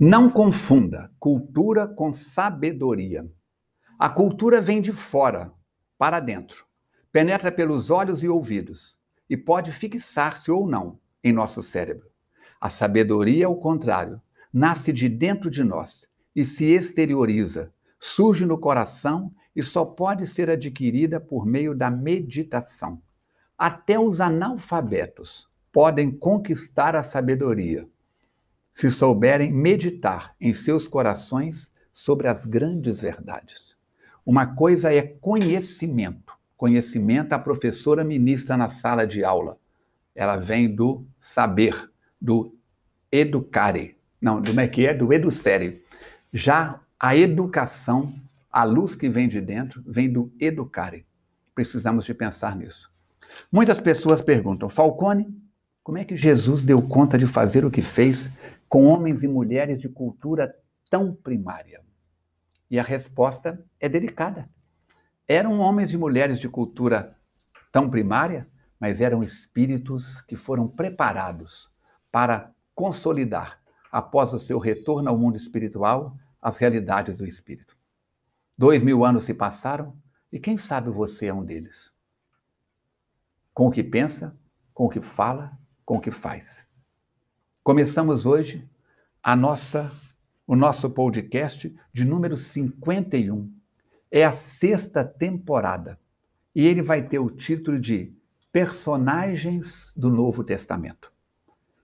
Não 0.00 0.30
confunda 0.30 1.10
cultura 1.18 1.84
com 1.88 2.12
sabedoria. 2.12 3.28
A 3.98 4.08
cultura 4.08 4.60
vem 4.60 4.80
de 4.80 4.92
fora 4.92 5.52
para 5.98 6.20
dentro, 6.20 6.64
penetra 7.10 7.50
pelos 7.50 7.90
olhos 7.90 8.22
e 8.22 8.28
ouvidos 8.28 8.96
e 9.28 9.36
pode 9.36 9.72
fixar-se 9.72 10.52
ou 10.52 10.68
não 10.68 11.00
em 11.24 11.32
nosso 11.32 11.64
cérebro. 11.64 12.08
A 12.60 12.70
sabedoria, 12.70 13.46
ao 13.46 13.56
contrário, 13.56 14.22
nasce 14.52 14.92
de 14.92 15.08
dentro 15.08 15.50
de 15.50 15.64
nós 15.64 16.06
e 16.32 16.44
se 16.44 16.66
exterioriza, 16.66 17.74
surge 17.98 18.46
no 18.46 18.56
coração 18.56 19.34
e 19.54 19.64
só 19.64 19.84
pode 19.84 20.28
ser 20.28 20.48
adquirida 20.48 21.18
por 21.18 21.44
meio 21.44 21.74
da 21.74 21.90
meditação. 21.90 23.02
Até 23.58 23.98
os 23.98 24.20
analfabetos 24.20 25.48
podem 25.72 26.08
conquistar 26.08 26.94
a 26.94 27.02
sabedoria 27.02 27.88
se 28.72 28.90
souberem 28.90 29.52
meditar 29.52 30.34
em 30.40 30.54
seus 30.54 30.86
corações 30.86 31.72
sobre 31.92 32.28
as 32.28 32.46
grandes 32.46 33.00
verdades. 33.00 33.76
Uma 34.24 34.46
coisa 34.46 34.92
é 34.92 35.02
conhecimento. 35.02 36.32
Conhecimento 36.56 37.32
a 37.32 37.38
professora 37.38 38.04
ministra 38.04 38.56
na 38.56 38.68
sala 38.68 39.06
de 39.06 39.24
aula. 39.24 39.58
Ela 40.14 40.36
vem 40.36 40.74
do 40.74 41.06
saber, 41.18 41.90
do 42.20 42.54
educare. 43.10 43.96
Não, 44.20 44.42
como 44.42 44.60
é 44.60 44.68
que 44.68 44.86
é? 44.86 44.92
Do 44.92 45.12
educere. 45.12 45.82
Já 46.32 46.80
a 47.00 47.16
educação, 47.16 48.14
a 48.50 48.64
luz 48.64 48.94
que 48.94 49.08
vem 49.08 49.28
de 49.28 49.40
dentro, 49.40 49.82
vem 49.86 50.12
do 50.12 50.32
educare. 50.38 51.06
Precisamos 51.54 52.04
de 52.04 52.14
pensar 52.14 52.56
nisso. 52.56 52.90
Muitas 53.50 53.80
pessoas 53.80 54.20
perguntam, 54.20 54.68
Falcone, 54.68 55.26
como 55.82 55.98
é 55.98 56.04
que 56.04 56.16
Jesus 56.16 56.64
deu 56.64 56.82
conta 56.82 57.16
de 57.16 57.26
fazer 57.26 57.64
o 57.64 57.70
que 57.70 57.80
fez 57.80 58.30
com 58.68 58.84
homens 58.86 59.22
e 59.22 59.28
mulheres 59.28 59.80
de 59.80 59.88
cultura 59.88 60.54
tão 60.90 61.14
primária? 61.14 61.82
E 62.70 62.78
a 62.78 62.82
resposta 62.82 63.64
é 63.80 63.88
delicada. 63.88 64.48
Eram 65.26 65.58
homens 65.58 65.92
e 65.92 65.96
mulheres 65.96 66.38
de 66.38 66.48
cultura 66.48 67.16
tão 67.72 67.88
primária, 67.88 68.48
mas 68.78 69.00
eram 69.00 69.22
espíritos 69.22 70.20
que 70.22 70.36
foram 70.36 70.68
preparados 70.68 71.70
para 72.12 72.52
consolidar, 72.74 73.60
após 73.90 74.32
o 74.32 74.38
seu 74.38 74.58
retorno 74.58 75.08
ao 75.08 75.18
mundo 75.18 75.36
espiritual, 75.36 76.16
as 76.40 76.58
realidades 76.58 77.16
do 77.16 77.26
espírito. 77.26 77.76
Dois 78.56 78.82
mil 78.82 79.04
anos 79.04 79.24
se 79.24 79.34
passaram 79.34 79.96
e 80.30 80.38
quem 80.38 80.56
sabe 80.56 80.90
você 80.90 81.26
é 81.26 81.34
um 81.34 81.44
deles. 81.44 81.92
Com 83.54 83.68
o 83.68 83.70
que 83.70 83.82
pensa, 83.82 84.36
com 84.74 84.84
o 84.86 84.88
que 84.88 85.00
fala, 85.00 85.58
com 85.84 85.96
o 85.96 86.00
que 86.00 86.10
faz. 86.10 86.67
Começamos 87.68 88.24
hoje 88.24 88.66
a 89.22 89.36
nossa 89.36 89.92
o 90.46 90.56
nosso 90.56 90.88
podcast 90.88 91.70
de 91.92 92.06
número 92.06 92.34
51. 92.34 93.52
É 94.10 94.24
a 94.24 94.32
sexta 94.32 95.04
temporada 95.04 96.00
e 96.54 96.66
ele 96.66 96.80
vai 96.80 97.06
ter 97.06 97.18
o 97.18 97.28
título 97.28 97.78
de 97.78 98.16
Personagens 98.50 99.92
do 99.94 100.08
Novo 100.08 100.42
Testamento. 100.42 101.12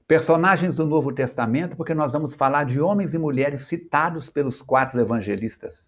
Personagens 0.08 0.74
do 0.74 0.86
Novo 0.86 1.12
Testamento, 1.12 1.76
porque 1.76 1.92
nós 1.92 2.14
vamos 2.14 2.34
falar 2.34 2.64
de 2.64 2.80
homens 2.80 3.12
e 3.12 3.18
mulheres 3.18 3.66
citados 3.66 4.30
pelos 4.30 4.62
quatro 4.62 4.98
evangelistas. 4.98 5.86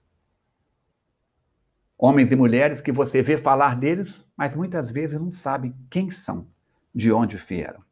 Homens 1.97 2.33
e 2.33 2.37
mulheres 2.37 2.83
que 2.83 2.93
você 2.93 3.23
vê 3.23 3.39
falar 3.39 3.75
deles, 3.75 4.29
mas 4.37 4.55
muitas 4.55 4.91
vezes 4.91 5.19
não 5.19 5.31
sabe 5.31 5.75
quem 5.89 6.11
são, 6.11 6.47
de 6.95 7.11
onde 7.11 7.39
vieram. 7.39 7.83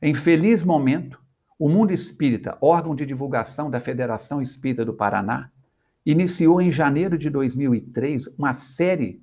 Em 0.00 0.14
feliz 0.14 0.62
momento, 0.62 1.20
o 1.60 1.68
Mundo 1.68 1.92
Espírita, 1.92 2.56
órgão 2.58 2.94
de 2.94 3.04
divulgação 3.04 3.70
da 3.70 3.78
Federação 3.78 4.40
Espírita 4.40 4.82
do 4.82 4.94
Paraná, 4.94 5.50
iniciou 6.06 6.58
em 6.58 6.70
janeiro 6.70 7.18
de 7.18 7.28
2003 7.28 8.28
uma 8.38 8.54
série 8.54 9.22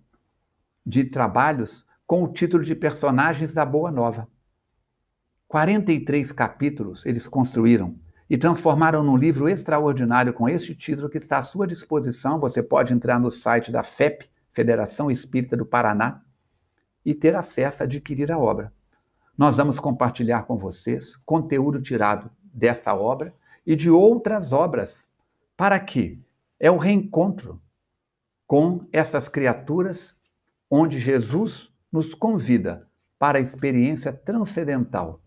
de 0.86 1.04
trabalhos 1.04 1.84
com 2.06 2.24
o 2.24 2.32
título 2.32 2.64
de 2.64 2.76
Personagens 2.76 3.56
da 3.56 3.66
Boa 3.66 3.92
Nova. 3.92 4.28
43 5.48 6.32
capítulos 6.32 7.04
eles 7.08 7.28
construíram 7.28 7.98
e 8.30 8.38
transformaram 8.38 9.02
num 9.02 9.18
livro 9.18 9.50
extraordinário 9.50 10.32
com 10.32 10.48
este 10.48 10.76
título 10.76 11.10
que 11.10 11.18
está 11.18 11.40
à 11.40 11.42
sua 11.42 11.66
disposição. 11.66 12.40
Você 12.40 12.62
pode 12.62 12.94
entrar 12.94 13.20
no 13.20 13.32
site 13.32 13.72
da 13.72 13.82
FEP, 13.82 14.30
Federação 14.52 15.10
Espírita 15.10 15.58
do 15.58 15.66
Paraná, 15.66 16.22
e 17.04 17.16
ter 17.16 17.36
acesso 17.36 17.82
a 17.82 17.86
adquirir 17.88 18.32
a 18.32 18.38
obra. 18.38 18.72
Nós 19.38 19.58
vamos 19.58 19.80
compartilhar 19.80 20.44
com 20.44 20.58
vocês 20.58 21.16
conteúdo 21.18 21.80
tirado 21.80 22.32
dessa 22.42 22.96
obra 22.96 23.36
e 23.66 23.76
de 23.76 23.88
outras 23.88 24.52
obras. 24.52 25.06
Para 25.56 25.80
quê? 25.80 26.18
É 26.60 26.72
o 26.72 26.78
reencontro 26.78 27.62
com 28.48 28.88
essas 28.92 29.30
criaturas 29.30 30.16
onde 30.72 30.98
Jesus 30.98 31.72
nos 31.92 32.16
convida 32.16 32.88
para 33.20 33.38
a 33.38 33.42
experiência 33.42 34.12
transcendental 34.12 35.22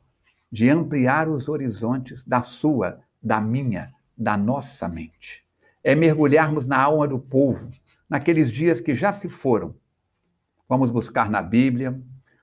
de 0.51 0.69
ampliar 0.69 1.29
os 1.29 1.49
horizontes 1.49 2.25
da 2.25 2.43
sua, 2.43 3.01
da 3.23 3.41
minha, 3.41 3.93
da 4.19 4.37
nossa 4.37 4.89
mente. 4.89 5.45
É 5.85 5.95
mergulharmos 5.95 6.67
na 6.67 6.83
alma 6.83 7.07
do 7.07 7.19
povo, 7.19 7.71
naqueles 8.09 8.51
dias 8.51 8.81
que 8.81 8.93
já 8.93 9.13
se 9.13 9.29
foram. 9.29 9.73
Vamos 10.69 10.91
buscar 10.91 11.31
na 11.31 11.41
Bíblia, 11.41 12.01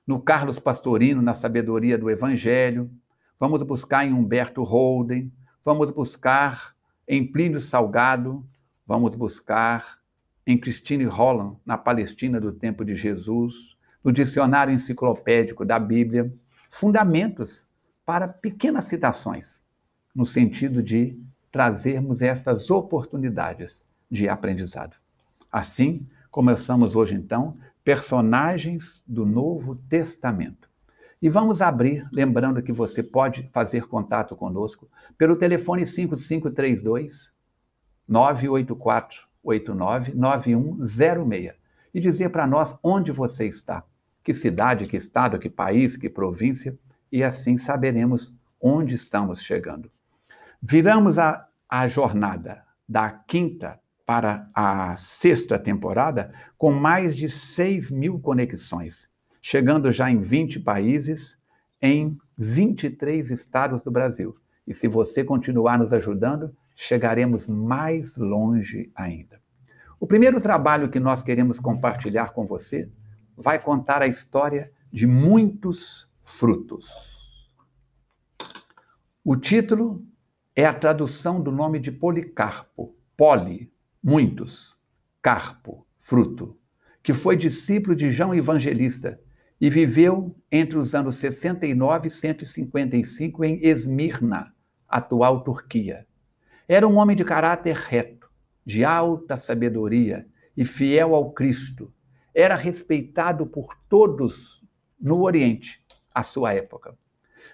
no 0.07 0.21
Carlos 0.21 0.57
Pastorino, 0.57 1.21
na 1.21 1.33
sabedoria 1.33 1.97
do 1.97 2.09
Evangelho, 2.09 2.89
vamos 3.37 3.61
buscar 3.61 4.07
em 4.07 4.13
Humberto 4.13 4.63
Holden, 4.63 5.29
vamos 5.61 5.91
buscar 5.91 6.73
em 7.05 7.29
Plínio 7.29 7.59
Salgado, 7.59 8.47
vamos 8.85 9.13
buscar 9.15 9.99
em 10.45 10.57
Christine 10.57 11.03
Holland, 11.03 11.57
na 11.65 11.77
Palestina 11.77 12.39
do 12.39 12.53
tempo 12.53 12.85
de 12.85 12.95
Jesus, 12.95 13.75
no 14.01 14.13
dicionário 14.13 14.73
enciclopédico 14.73 15.65
da 15.65 15.77
Bíblia, 15.77 16.33
fundamentos 16.69 17.67
para 18.05 18.29
pequenas 18.29 18.85
citações, 18.85 19.61
no 20.15 20.25
sentido 20.25 20.81
de 20.81 21.19
trazermos 21.51 22.21
essas 22.21 22.69
oportunidades 22.69 23.85
de 24.09 24.29
aprendizado. 24.29 24.95
Assim, 25.51 26.07
começamos 26.31 26.95
hoje 26.95 27.15
então 27.15 27.57
personagens 27.87 29.01
do 29.07 29.25
Novo 29.25 29.77
Testamento. 29.87 30.69
E 31.21 31.29
vamos 31.29 31.61
abrir, 31.61 32.05
lembrando 32.11 32.61
que 32.61 32.73
você 32.73 33.01
pode 33.01 33.47
fazer 33.53 33.87
contato 33.87 34.35
conosco 34.35 34.89
pelo 35.17 35.37
telefone 35.37 35.85
5532 35.85 37.31
984 38.05 39.25
89 39.41 40.13
9106 40.15 41.53
e 41.93 42.01
dizer 42.01 42.27
para 42.27 42.45
nós 42.45 42.77
onde 42.83 43.13
você 43.13 43.45
está, 43.45 43.85
que 44.21 44.33
cidade, 44.33 44.85
que 44.85 44.97
estado, 44.97 45.39
que 45.39 45.49
país, 45.49 45.95
que 45.95 46.09
província, 46.09 46.77
e 47.09 47.23
assim 47.23 47.55
saberemos 47.55 48.35
onde 48.59 48.95
estamos 48.95 49.41
chegando. 49.41 49.89
Viramos 50.61 51.17
a, 51.17 51.47
a 51.69 51.87
jornada 51.87 52.65
da 52.85 53.09
quinta 53.09 53.79
para 54.07 54.49
a 54.53 54.95
sexta 54.95 55.59
temporada 55.59 56.33
com 56.57 56.71
mais 56.71 57.13
de 57.13 57.27
6 57.27 57.91
mil 57.91 58.17
conexões, 58.17 59.09
chegando 59.41 59.91
já 59.91 60.09
em 60.09 60.21
20 60.21 60.61
países, 60.61 61.37
em 61.81 62.15
23 62.37 63.29
estados 63.29 63.83
do 63.83 63.91
Brasil. 63.91 64.33
E 64.65 64.73
se 64.73 64.87
você 64.87 65.25
continuar 65.25 65.77
nos 65.77 65.91
ajudando, 65.91 66.55
chegaremos 66.73 67.47
mais 67.47 68.15
longe 68.15 68.89
ainda. 68.95 69.41
O 69.99 70.07
primeiro 70.07 70.39
trabalho 70.39 70.89
que 70.89 71.01
nós 71.01 71.21
queremos 71.21 71.59
compartilhar 71.59 72.31
com 72.31 72.45
você 72.45 72.89
vai 73.35 73.59
contar 73.59 74.01
a 74.01 74.07
história 74.07 74.71
de 74.89 75.05
muitos 75.05 76.09
frutos. 76.23 76.87
O 79.21 79.35
título 79.35 80.01
é 80.55 80.63
a 80.63 80.73
tradução 80.73 81.41
do 81.41 81.51
nome 81.51 81.77
de 81.77 81.91
Policarpo, 81.91 82.95
poli, 83.17 83.69
muitos, 84.07 84.77
Carpo, 85.21 85.85
fruto, 85.99 86.57
que 87.03 87.11
foi 87.13 87.35
discípulo 87.35 87.93
de 87.93 88.09
João 88.09 88.33
Evangelista 88.33 89.19
e 89.59 89.69
viveu 89.69 90.33
entre 90.49 90.77
os 90.77 90.95
anos 90.95 91.17
69 91.17 92.07
e 92.07 92.09
155 92.09 93.43
em 93.43 93.59
Esmirna, 93.61 94.55
atual 94.87 95.43
Turquia. 95.43 96.07
Era 96.69 96.87
um 96.87 96.95
homem 96.95 97.17
de 97.17 97.25
caráter 97.25 97.75
reto, 97.75 98.31
de 98.65 98.85
alta 98.85 99.35
sabedoria 99.35 100.25
e 100.55 100.63
fiel 100.63 101.13
ao 101.13 101.33
Cristo. 101.33 101.93
Era 102.33 102.55
respeitado 102.55 103.45
por 103.45 103.75
todos 103.89 104.63
no 104.97 105.21
Oriente, 105.21 105.83
à 106.15 106.23
sua 106.23 106.53
época. 106.53 106.97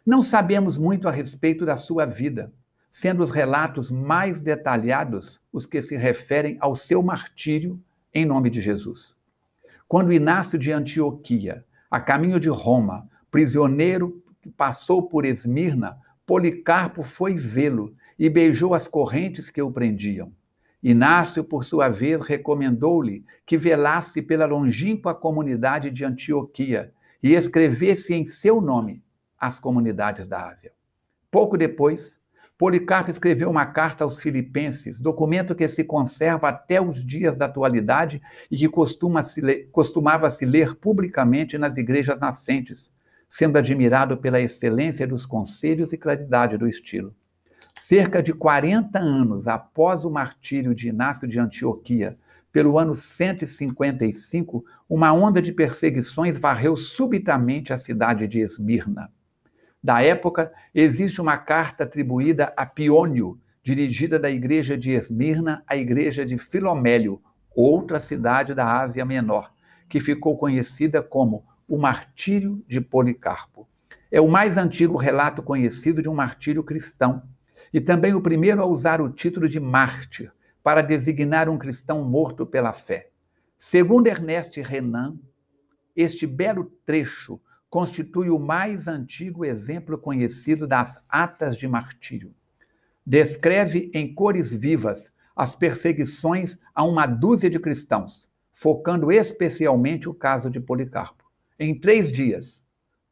Não 0.05 0.21
sabemos 0.21 0.77
muito 0.77 1.07
a 1.07 1.11
respeito 1.11 1.65
da 1.65 1.77
sua 1.77 2.05
vida, 2.05 2.53
sendo 2.93 3.23
os 3.23 3.31
relatos 3.31 3.89
mais 3.89 4.39
detalhados 4.39 5.41
os 5.51 5.65
que 5.65 5.81
se 5.81 5.97
referem 5.97 6.57
ao 6.59 6.75
seu 6.75 7.01
martírio 7.01 7.81
em 8.13 8.23
nome 8.23 8.51
de 8.51 8.61
Jesus. 8.61 9.15
Quando 9.87 10.13
Inácio 10.13 10.59
de 10.59 10.71
Antioquia, 10.71 11.65
a 11.89 11.99
caminho 11.99 12.39
de 12.39 12.49
Roma, 12.49 13.09
prisioneiro 13.31 14.23
que 14.39 14.47
passou 14.51 15.01
por 15.01 15.25
Esmirna, 15.25 15.97
Policarpo 16.23 17.01
foi 17.01 17.33
vê-lo 17.33 17.95
e 18.19 18.29
beijou 18.29 18.75
as 18.75 18.87
correntes 18.87 19.49
que 19.49 19.59
o 19.59 19.71
prendiam. 19.71 20.31
Inácio, 20.83 21.43
por 21.43 21.65
sua 21.65 21.89
vez, 21.89 22.21
recomendou-lhe 22.21 23.25
que 23.43 23.57
velasse 23.57 24.21
pela 24.21 24.45
longínqua 24.45 25.15
comunidade 25.15 25.89
de 25.89 26.05
Antioquia 26.05 26.93
e 27.23 27.33
escrevesse 27.33 28.13
em 28.13 28.23
seu 28.23 28.61
nome 28.61 29.03
as 29.39 29.59
comunidades 29.59 30.27
da 30.27 30.47
Ásia. 30.47 30.71
Pouco 31.31 31.57
depois, 31.57 32.21
Policarpo 32.63 33.12
escreveu 33.12 33.50
uma 33.50 33.65
carta 33.65 34.06
aos 34.06 34.21
Filipenses, 34.21 34.98
documento 34.98 35.54
que 35.54 35.68
se 35.68 35.83
conserva 35.83 36.48
até 36.48 36.81
os 36.81 37.06
dias 37.06 37.36
da 37.36 37.44
atualidade 37.44 38.21
e 38.50 38.56
que 38.56 38.69
-se 38.69 39.68
costumava 39.69 40.30
se 40.30 40.45
ler 40.45 40.74
publicamente 40.74 41.57
nas 41.57 41.75
igrejas 41.75 42.21
nascentes, 42.21 42.89
sendo 43.27 43.57
admirado 43.57 44.15
pela 44.15 44.39
excelência 44.39 45.06
dos 45.06 45.25
conselhos 45.25 45.92
e 45.92 45.98
claridade 45.98 46.57
do 46.57 46.65
estilo. 46.65 47.13
Cerca 47.77 48.24
de 48.24 48.31
40 48.31 48.98
anos 48.98 49.45
após 49.45 50.06
o 50.06 50.10
martírio 50.10 50.74
de 50.74 50.88
Inácio 50.88 51.27
de 51.27 51.42
Antioquia, 51.42 52.18
pelo 52.50 52.80
ano 52.80 52.95
155, 52.95 54.63
uma 54.88 55.12
onda 55.12 55.42
de 55.42 55.51
perseguições 55.51 56.38
varreu 56.38 56.77
subitamente 56.77 57.74
a 57.74 57.77
cidade 57.77 58.25
de 58.25 58.39
Esmirna. 58.39 59.12
Da 59.83 60.01
época, 60.01 60.53
existe 60.74 61.19
uma 61.19 61.35
carta 61.35 61.83
atribuída 61.83 62.53
a 62.56 62.65
Piônio, 62.65 63.38
dirigida 63.62 64.18
da 64.18 64.31
igreja 64.31 64.77
de 64.77 64.91
Esmirna 64.91 65.62
à 65.68 65.75
igreja 65.75 66.25
de 66.25 66.38
Filomélio, 66.38 67.21
outra 67.53 68.00
cidade 68.00 68.53
da 68.53 68.80
Ásia 68.80 69.03
Menor, 69.03 69.51
que 69.89 70.00
ficou 70.00 70.38
conhecida 70.38 71.03
como 71.03 71.44
o 71.68 71.77
martírio 71.77 72.63
de 72.65 72.80
Policarpo. 72.80 73.68
É 74.09 74.21
o 74.21 74.30
mais 74.30 74.57
antigo 74.57 74.95
relato 74.95 75.44
conhecido 75.44 76.01
de 76.01 76.07
um 76.07 76.13
martírio 76.13 76.63
cristão 76.63 77.21
e 77.74 77.81
também 77.81 78.13
o 78.13 78.21
primeiro 78.21 78.62
a 78.62 78.65
usar 78.65 79.01
o 79.01 79.09
título 79.09 79.50
de 79.50 79.59
mártir 79.59 80.31
para 80.63 80.81
designar 80.81 81.50
um 81.50 81.57
cristão 81.57 82.06
morto 82.06 82.45
pela 82.45 82.71
fé. 82.71 83.09
Segundo 83.57 84.07
Ernest 84.07 84.62
Renan, 84.62 85.18
este 85.94 86.25
belo 86.25 86.71
trecho 86.86 87.39
constitui 87.73 88.29
o 88.29 88.37
mais 88.37 88.87
antigo 88.87 89.43
exemplo 89.43 89.97
conhecido 89.97 90.67
das 90.67 91.03
atas 91.09 91.57
de 91.57 91.67
martírio. 91.67 92.31
Descreve 93.03 93.89
em 93.95 94.13
cores 94.13 94.53
vivas 94.53 95.11
as 95.35 95.55
perseguições 95.55 96.59
a 96.75 96.83
uma 96.83 97.07
dúzia 97.07 97.49
de 97.49 97.59
cristãos, 97.59 98.29
focando 98.51 99.11
especialmente 99.11 100.07
o 100.07 100.13
caso 100.13 100.51
de 100.51 100.59
Policarpo. 100.59 101.23
Em 101.57 101.73
três 101.73 102.11
dias, 102.11 102.63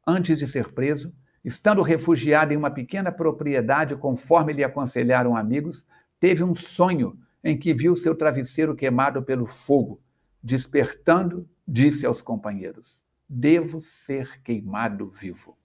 antes 0.05 0.37
de 0.37 0.47
ser 0.47 0.71
preso, 0.73 1.11
Estando 1.43 1.81
refugiado 1.81 2.53
em 2.53 2.57
uma 2.57 2.69
pequena 2.69 3.11
propriedade, 3.11 3.95
conforme 3.95 4.53
lhe 4.53 4.63
aconselharam 4.63 5.35
amigos, 5.35 5.83
teve 6.19 6.43
um 6.43 6.53
sonho 6.53 7.17
em 7.43 7.57
que 7.57 7.73
viu 7.73 7.95
seu 7.95 8.13
travesseiro 8.13 8.75
queimado 8.75 9.23
pelo 9.23 9.47
fogo. 9.47 9.99
Despertando, 10.43 11.49
disse 11.67 12.05
aos 12.05 12.21
companheiros: 12.21 13.03
Devo 13.33 13.79
ser 13.79 14.41
queimado 14.41 15.09
vivo. 15.09 15.57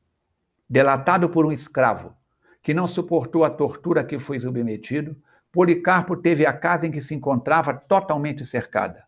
Delatado 0.71 1.29
por 1.29 1.45
um 1.45 1.51
escravo 1.51 2.15
que 2.63 2.73
não 2.73 2.87
suportou 2.87 3.43
a 3.43 3.51
tortura 3.51 4.05
que 4.05 4.21
foi 4.21 4.39
submetido, 4.39 5.17
Policarpo 5.51 6.17
teve 6.17 6.47
a 6.47 6.53
casa 6.53 6.87
em 6.87 6.93
que 6.93 7.01
se 7.01 7.13
encontrava 7.13 7.75
totalmente 7.75 8.47
cercada. 8.47 9.03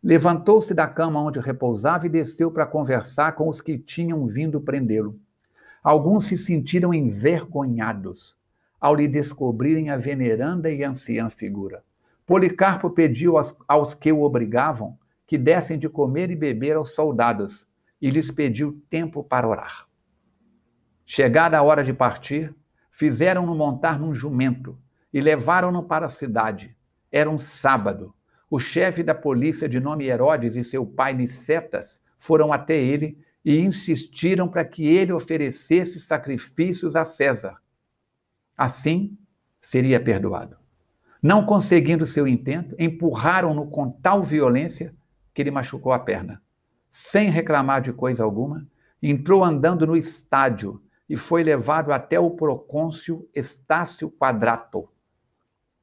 Levantou-se 0.00 0.72
da 0.72 0.86
cama 0.86 1.20
onde 1.20 1.40
repousava 1.40 2.06
e 2.06 2.08
desceu 2.08 2.52
para 2.52 2.66
conversar 2.66 3.32
com 3.32 3.48
os 3.48 3.60
que 3.60 3.76
tinham 3.76 4.24
vindo 4.28 4.60
prendê-lo. 4.60 5.18
Alguns 5.82 6.26
se 6.26 6.36
sentiram 6.36 6.94
envergonhados 6.94 8.36
ao 8.80 8.94
lhe 8.94 9.08
descobrirem 9.08 9.90
a 9.90 9.96
veneranda 9.96 10.70
e 10.70 10.84
anciã 10.84 11.28
figura. 11.28 11.82
Policarpo 12.24 12.90
pediu 12.90 13.36
aos, 13.36 13.58
aos 13.66 13.92
que 13.92 14.12
o 14.12 14.22
obrigavam 14.22 14.96
que 15.26 15.36
dessem 15.36 15.76
de 15.76 15.88
comer 15.88 16.30
e 16.30 16.36
beber 16.36 16.76
aos 16.76 16.94
soldados 16.94 17.66
e 18.00 18.10
lhes 18.10 18.30
pediu 18.30 18.82
tempo 18.88 19.22
para 19.22 19.48
orar. 19.48 19.86
Chegada 21.04 21.58
a 21.58 21.62
hora 21.62 21.82
de 21.82 21.92
partir, 21.92 22.54
fizeram-no 22.90 23.54
montar 23.54 23.98
num 23.98 24.12
jumento 24.12 24.78
e 25.12 25.20
levaram-no 25.20 25.82
para 25.82 26.06
a 26.06 26.10
cidade. 26.10 26.76
Era 27.10 27.30
um 27.30 27.38
sábado. 27.38 28.14
O 28.50 28.58
chefe 28.58 29.02
da 29.02 29.14
polícia, 29.14 29.68
de 29.68 29.80
nome 29.80 30.06
Herodes, 30.06 30.56
e 30.56 30.64
seu 30.64 30.84
pai 30.84 31.14
Nicetas 31.14 32.00
foram 32.16 32.52
até 32.52 32.76
ele 32.76 33.18
e 33.44 33.58
insistiram 33.58 34.48
para 34.48 34.64
que 34.64 34.86
ele 34.86 35.12
oferecesse 35.12 36.00
sacrifícios 36.00 36.94
a 36.96 37.04
César. 37.04 37.56
Assim, 38.56 39.16
seria 39.60 40.00
perdoado. 40.00 40.56
Não 41.22 41.44
conseguindo 41.44 42.06
seu 42.06 42.26
intento, 42.26 42.76
empurraram-no 42.78 43.68
com 43.70 43.90
tal 43.90 44.22
violência 44.22 44.94
que 45.32 45.42
ele 45.42 45.50
machucou 45.50 45.92
a 45.92 45.98
perna. 45.98 46.42
Sem 46.88 47.28
reclamar 47.28 47.82
de 47.82 47.92
coisa 47.92 48.24
alguma, 48.24 48.66
entrou 49.02 49.44
andando 49.44 49.86
no 49.86 49.96
estádio 49.96 50.82
e 51.08 51.16
foi 51.16 51.42
levado 51.42 51.92
até 51.92 52.18
o 52.18 52.30
procônsul 52.30 53.28
Estácio 53.34 54.10
Quadrato. 54.10 54.88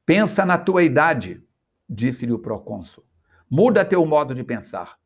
Pensa 0.04 0.44
na 0.46 0.56
tua 0.56 0.82
idade, 0.82 1.42
disse-lhe 1.88 2.32
o 2.32 2.38
procônsul. 2.38 3.04
Muda 3.50 3.84
teu 3.84 4.04
modo 4.04 4.34
de 4.34 4.44
pensar. 4.44 4.98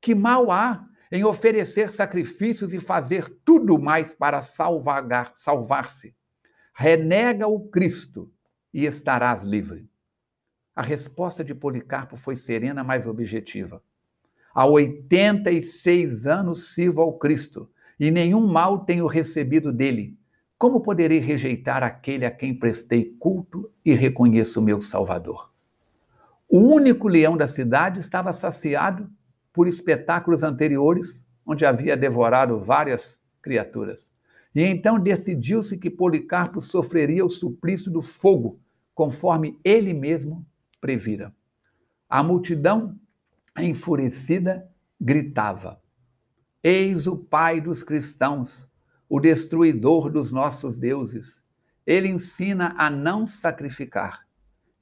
Que 0.00 0.14
mal 0.14 0.50
há 0.50 0.86
em 1.10 1.24
oferecer 1.24 1.92
sacrifícios 1.92 2.72
e 2.72 2.80
fazer 2.80 3.28
tudo 3.44 3.78
mais 3.78 4.12
para 4.12 4.40
salvar-se. 4.42 6.14
Renega 6.74 7.46
o 7.46 7.68
Cristo 7.68 8.30
e 8.72 8.84
estarás 8.84 9.44
livre. 9.44 9.88
A 10.74 10.82
resposta 10.82 11.44
de 11.44 11.54
Policarpo 11.54 12.16
foi 12.16 12.34
serena, 12.34 12.82
mas 12.82 13.06
objetiva. 13.06 13.80
Há 14.54 14.66
86 14.66 16.28
anos 16.28 16.74
sirvo 16.74 17.02
ao 17.02 17.18
Cristo 17.18 17.68
e 17.98 18.12
nenhum 18.12 18.46
mal 18.46 18.84
tenho 18.84 19.04
recebido 19.06 19.72
dele. 19.72 20.16
Como 20.56 20.80
poderei 20.80 21.18
rejeitar 21.18 21.82
aquele 21.82 22.24
a 22.24 22.30
quem 22.30 22.56
prestei 22.56 23.16
culto 23.18 23.68
e 23.84 23.92
reconheço 23.94 24.62
meu 24.62 24.80
Salvador? 24.80 25.52
O 26.48 26.58
único 26.58 27.08
leão 27.08 27.36
da 27.36 27.48
cidade 27.48 27.98
estava 27.98 28.32
saciado 28.32 29.10
por 29.52 29.66
espetáculos 29.66 30.44
anteriores, 30.44 31.24
onde 31.44 31.66
havia 31.66 31.96
devorado 31.96 32.60
várias 32.60 33.18
criaturas. 33.42 34.12
E 34.54 34.62
então 34.62 35.00
decidiu-se 35.00 35.76
que 35.76 35.90
Policarpo 35.90 36.60
sofreria 36.60 37.26
o 37.26 37.30
suplício 37.30 37.90
do 37.90 38.00
fogo, 38.00 38.60
conforme 38.94 39.58
ele 39.64 39.92
mesmo 39.92 40.46
previra. 40.80 41.34
A 42.08 42.22
multidão, 42.22 42.96
enfurecida, 43.62 44.68
gritava: 45.00 45.80
Eis 46.62 47.06
o 47.06 47.16
Pai 47.16 47.60
dos 47.60 47.82
cristãos, 47.82 48.68
o 49.08 49.20
destruidor 49.20 50.10
dos 50.10 50.32
nossos 50.32 50.76
deuses. 50.76 51.42
Ele 51.86 52.08
ensina 52.08 52.74
a 52.78 52.88
não 52.88 53.26
sacrificar. 53.26 54.26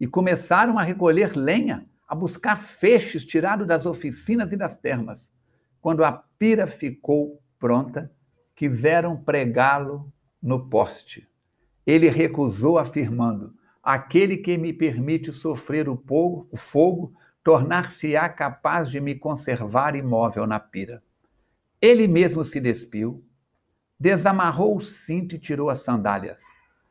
E 0.01 0.07
começaram 0.07 0.79
a 0.79 0.83
recolher 0.83 1.37
lenha 1.37 1.87
a 2.09 2.15
buscar 2.15 2.57
feixes 2.57 3.25
tirados 3.25 3.67
das 3.67 3.87
oficinas 3.87 4.53
e 4.53 4.57
das 4.57 4.79
termas. 4.79 5.33
Quando 5.81 6.05
a 6.05 6.13
pira 6.13 6.67
ficou 6.67 7.43
pronta, 7.59 8.13
quiseram 8.55 9.17
pregá-lo 9.17 10.13
no 10.41 10.69
poste. 10.69 11.29
Ele 11.87 12.09
recusou, 12.09 12.79
afirmando: 12.79 13.55
Aquele 13.83 14.37
que 14.37 14.57
me 14.59 14.73
permite 14.73 15.33
sofrer 15.33 15.89
o 15.89 15.97
fogo, 15.97 16.49
o 16.53 16.57
fogo 16.57 17.15
tornar-se-á 17.43 18.29
capaz 18.29 18.91
de 18.91 19.01
me 19.01 19.15
conservar 19.15 19.97
imóvel 19.97 20.47
na 20.47 20.61
pira. 20.61 21.03
Ele 21.81 22.07
mesmo 22.07 22.45
se 22.45 22.61
despiu, 22.61 23.25
desamarrou 23.99 24.77
o 24.77 24.81
cinto 24.81 25.35
e 25.35 25.39
tirou 25.39 25.69
as 25.69 25.81
sandálias. 25.81 26.41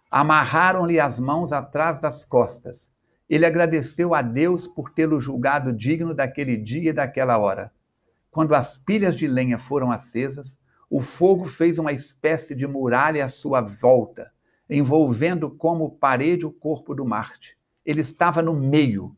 Amarraram-lhe 0.09 0.99
as 0.99 1.19
mãos 1.19 1.53
atrás 1.53 1.99
das 1.99 2.25
costas 2.25 2.91
ele 3.31 3.45
agradeceu 3.45 4.13
a 4.13 4.21
Deus 4.21 4.67
por 4.67 4.89
tê-lo 4.89 5.17
julgado 5.17 5.71
digno 5.71 6.13
daquele 6.13 6.57
dia 6.57 6.89
e 6.89 6.93
daquela 6.93 7.37
hora. 7.37 7.71
Quando 8.29 8.53
as 8.53 8.77
pilhas 8.77 9.15
de 9.15 9.25
lenha 9.25 9.57
foram 9.57 9.89
acesas, 9.89 10.59
o 10.89 10.99
fogo 10.99 11.45
fez 11.45 11.77
uma 11.77 11.93
espécie 11.93 12.53
de 12.53 12.67
muralha 12.67 13.23
à 13.23 13.29
sua 13.29 13.61
volta, 13.61 14.29
envolvendo 14.69 15.49
como 15.49 15.91
parede 15.91 16.45
o 16.45 16.51
corpo 16.51 16.93
do 16.93 17.05
Marte. 17.05 17.57
Ele 17.85 18.01
estava 18.01 18.41
no 18.41 18.53
meio, 18.53 19.15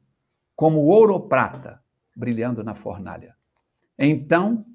como 0.56 0.80
ouro 0.80 1.14
ou 1.14 1.28
prata, 1.28 1.82
brilhando 2.16 2.64
na 2.64 2.76
fornalha. 2.76 3.36
Então, 3.98 4.66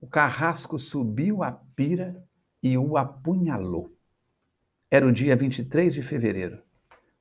o 0.00 0.06
carrasco 0.06 0.78
subiu 0.78 1.42
a 1.42 1.52
pira 1.52 2.22
e 2.62 2.76
o 2.76 2.96
apunhalou. 2.96 3.94
Era 4.90 5.06
o 5.06 5.12
dia 5.12 5.36
23 5.36 5.94
de 5.94 6.02
fevereiro 6.02 6.62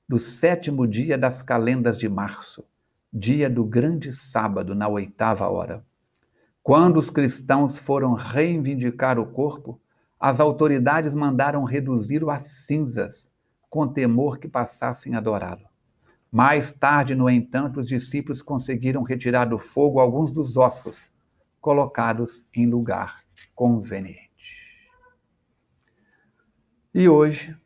do 0.10 0.18
sétimo 0.18 0.88
dia 0.88 1.16
das 1.16 1.44
calendas 1.44 1.96
de 1.96 2.10
março, 2.10 2.66
dia 3.14 3.48
do 3.48 3.64
grande 3.64 4.12
sábado, 4.12 4.74
na 4.74 4.88
oitava 4.88 5.48
hora. 5.48 5.86
Quando 6.64 6.98
os 6.98 7.12
cristãos 7.12 7.78
foram 7.78 8.14
reivindicar 8.16 9.20
o 9.20 9.28
corpo, 9.28 9.80
as 10.20 10.40
autoridades 10.40 11.14
mandaram 11.14 11.64
reduzir-o 11.64 12.32
a 12.32 12.40
cinzas, 12.40 13.30
com 13.70 13.88
temor 13.88 14.40
que 14.40 14.48
passassem 14.48 15.14
a 15.14 15.20
adorá-lo. 15.20 15.69
Mais 16.32 16.72
tarde, 16.72 17.16
no 17.16 17.30
entanto, 17.30 17.80
os 17.80 17.88
discípulos 17.88 18.42
conseguiram 18.42 19.02
retirar 19.02 19.46
do 19.46 19.58
fogo 19.58 20.00
alguns 20.00 20.32
dos 20.32 20.58
ossos, 20.58 21.10
colocados 21.60 22.46
em 22.54 22.68
lugar 22.68 23.24
conveniente. 23.56 24.30
E 26.94 27.10
hoje, 27.10 27.58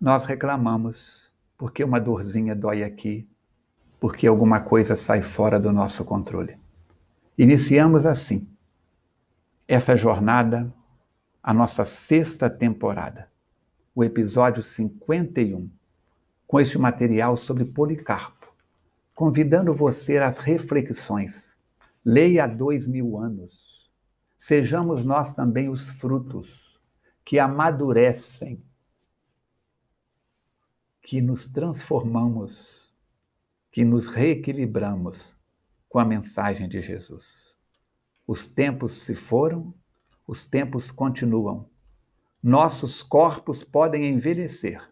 nós 0.00 0.24
reclamamos 0.24 1.30
porque 1.56 1.82
uma 1.82 2.00
dorzinha 2.00 2.54
dói 2.54 2.84
aqui, 2.84 3.28
porque 3.98 4.26
alguma 4.26 4.60
coisa 4.60 4.96
sai 4.96 5.22
fora 5.22 5.58
do 5.58 5.72
nosso 5.72 6.04
controle. 6.04 6.58
Iniciamos 7.38 8.04
assim 8.04 8.46
essa 9.66 9.96
jornada, 9.96 10.72
a 11.42 11.54
nossa 11.54 11.84
sexta 11.84 12.50
temporada, 12.50 13.30
o 13.94 14.04
episódio 14.04 14.62
51 14.62 15.70
com 16.46 16.60
este 16.60 16.78
material 16.78 17.36
sobre 17.36 17.64
Policarpo, 17.64 18.52
convidando 19.14 19.72
você 19.72 20.18
às 20.18 20.38
reflexões. 20.38 21.56
Leia 22.04 22.44
há 22.44 22.46
dois 22.46 22.86
mil 22.86 23.18
anos. 23.18 23.90
Sejamos 24.36 25.04
nós 25.04 25.34
também 25.34 25.68
os 25.68 25.88
frutos 25.90 26.78
que 27.24 27.38
amadurecem, 27.38 28.62
que 31.00 31.20
nos 31.22 31.46
transformamos, 31.46 32.94
que 33.70 33.84
nos 33.84 34.06
reequilibramos 34.06 35.36
com 35.88 35.98
a 35.98 36.04
mensagem 36.04 36.68
de 36.68 36.82
Jesus. 36.82 37.56
Os 38.26 38.46
tempos 38.46 38.92
se 38.92 39.14
foram, 39.14 39.74
os 40.26 40.44
tempos 40.44 40.90
continuam. 40.90 41.68
Nossos 42.42 43.02
corpos 43.02 43.62
podem 43.64 44.06
envelhecer, 44.06 44.82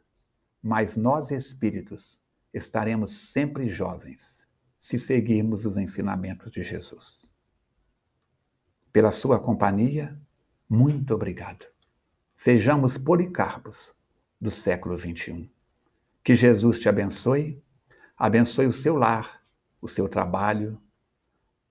mas 0.63 0.97
nós 0.97 1.33
espíritos 1.33 2.21
estaremos 2.55 3.11
sempre 3.33 3.69
jovens 3.69 4.47
se 4.79 4.99
seguirmos 4.99 5.65
os 5.65 5.77
ensinamentos 5.77 6.53
de 6.53 6.63
Jesus. 6.63 7.31
Pela 8.93 9.11
sua 9.11 9.41
companhia, 9.41 10.21
muito 10.69 11.15
obrigado. 11.15 11.67
Sejamos 12.35 12.97
policarpos 12.97 13.95
do 14.41 14.51
século 14.51 14.97
XXI. 14.97 15.51
Que 16.23 16.37
Jesus 16.37 16.79
te 16.79 16.89
abençoe, 16.89 17.63
abençoe 18.17 18.67
o 18.67 18.73
seu 18.73 18.97
lar, 18.97 19.43
o 19.81 19.89
seu 19.89 20.09
trabalho, 20.09 20.81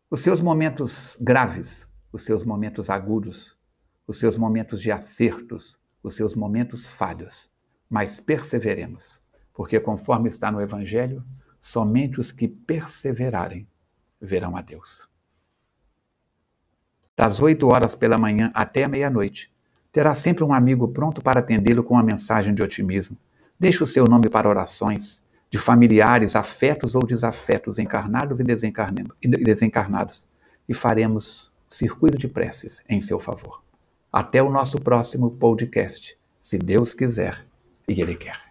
os 0.10 0.20
seus 0.20 0.42
momentos 0.42 1.16
graves, 1.22 1.88
os 2.12 2.24
seus 2.24 2.44
momentos 2.44 2.90
agudos, 2.90 3.58
os 4.06 4.20
seus 4.20 4.36
momentos 4.36 4.82
de 4.82 4.92
acertos, 4.92 5.80
os 6.04 6.16
seus 6.16 6.36
momentos 6.36 6.86
falhos 6.86 7.51
mas 7.92 8.22
perseveremos, 8.22 9.20
porque 9.54 9.78
conforme 9.78 10.30
está 10.30 10.50
no 10.50 10.62
Evangelho, 10.62 11.22
somente 11.60 12.22
os 12.22 12.32
que 12.32 12.48
perseverarem 12.48 13.68
verão 14.20 14.56
a 14.56 14.62
Deus. 14.62 15.10
Das 17.18 17.42
oito 17.42 17.68
horas 17.68 17.94
pela 17.94 18.18
manhã 18.18 18.50
até 18.54 18.86
a 18.86 18.88
meia-noite, 18.88 19.54
terá 19.92 20.16
sempre 20.16 20.42
um 20.42 20.54
amigo 20.54 20.88
pronto 20.88 21.22
para 21.22 21.42
atendê-lo 21.42 21.84
com 21.84 21.96
uma 21.96 22.04
mensagem 22.04 22.54
de 22.56 22.64
otimismo. 22.64 23.18
Deixe 23.60 23.84
o 23.84 23.88
seu 23.88 24.06
nome 24.06 24.30
para 24.30 24.48
orações 24.48 25.22
de 25.50 25.58
familiares, 25.60 26.34
afetos 26.34 26.96
ou 26.96 27.06
desafetos, 27.06 27.78
encarnados 27.78 28.40
e 28.40 28.44
desencarnados, 29.28 30.26
e 30.68 30.74
faremos 30.74 31.52
circuito 31.70 32.18
de 32.18 32.30
preces 32.30 32.82
em 32.88 33.02
seu 33.02 33.20
favor. 33.20 33.62
Até 34.14 34.42
o 34.42 34.50
nosso 34.50 34.80
próximo 34.80 35.32
podcast, 35.32 36.18
se 36.40 36.58
Deus 36.58 36.94
quiser 36.94 37.51
e 37.88 38.02
ele 38.02 38.16
quer. 38.16 38.51